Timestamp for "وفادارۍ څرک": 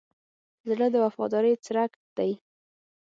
1.05-1.91